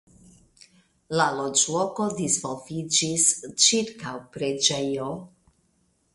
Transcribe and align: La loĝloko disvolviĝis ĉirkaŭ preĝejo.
La 1.19 1.27
loĝloko 1.39 2.07
disvolviĝis 2.21 3.27
ĉirkaŭ 3.67 4.17
preĝejo. 4.39 5.13